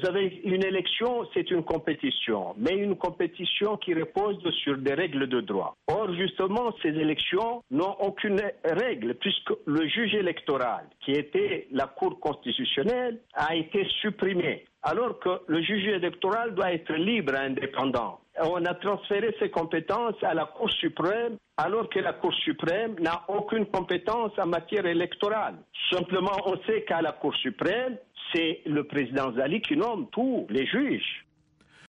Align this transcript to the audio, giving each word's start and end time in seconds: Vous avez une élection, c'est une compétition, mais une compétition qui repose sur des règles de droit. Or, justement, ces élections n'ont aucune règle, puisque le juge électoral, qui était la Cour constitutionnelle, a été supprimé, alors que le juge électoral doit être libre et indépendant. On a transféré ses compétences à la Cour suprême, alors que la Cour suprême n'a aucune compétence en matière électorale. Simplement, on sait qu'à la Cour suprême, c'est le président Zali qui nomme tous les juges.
Vous 0.00 0.06
avez 0.06 0.42
une 0.44 0.64
élection, 0.64 1.26
c'est 1.34 1.50
une 1.50 1.64
compétition, 1.64 2.54
mais 2.56 2.76
une 2.76 2.94
compétition 2.94 3.76
qui 3.78 3.94
repose 3.94 4.38
sur 4.62 4.78
des 4.78 4.94
règles 4.94 5.26
de 5.26 5.40
droit. 5.40 5.74
Or, 5.88 6.14
justement, 6.14 6.72
ces 6.82 6.90
élections 6.90 7.64
n'ont 7.72 7.96
aucune 7.98 8.40
règle, 8.62 9.14
puisque 9.14 9.50
le 9.66 9.88
juge 9.88 10.14
électoral, 10.14 10.84
qui 11.00 11.10
était 11.10 11.66
la 11.72 11.88
Cour 11.88 12.20
constitutionnelle, 12.20 13.18
a 13.34 13.56
été 13.56 13.84
supprimé, 14.00 14.66
alors 14.84 15.18
que 15.18 15.40
le 15.48 15.60
juge 15.62 15.88
électoral 15.88 16.54
doit 16.54 16.72
être 16.72 16.92
libre 16.92 17.34
et 17.34 17.46
indépendant. 17.46 18.20
On 18.40 18.64
a 18.66 18.74
transféré 18.74 19.34
ses 19.40 19.50
compétences 19.50 20.22
à 20.22 20.32
la 20.32 20.44
Cour 20.44 20.70
suprême, 20.70 21.38
alors 21.56 21.88
que 21.88 21.98
la 21.98 22.12
Cour 22.12 22.32
suprême 22.34 22.94
n'a 23.00 23.24
aucune 23.26 23.66
compétence 23.66 24.30
en 24.38 24.46
matière 24.46 24.86
électorale. 24.86 25.56
Simplement, 25.90 26.36
on 26.46 26.56
sait 26.68 26.82
qu'à 26.82 27.02
la 27.02 27.10
Cour 27.10 27.34
suprême, 27.34 27.96
c'est 28.32 28.60
le 28.66 28.84
président 28.84 29.32
Zali 29.32 29.60
qui 29.60 29.76
nomme 29.76 30.08
tous 30.10 30.46
les 30.50 30.66
juges. 30.66 31.24